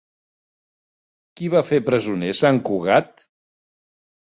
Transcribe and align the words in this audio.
Qui 1.41 1.51
va 1.57 1.61
fer 1.69 1.81
presoner 1.91 2.33
sant 2.41 2.59
Cugat? 2.71 3.25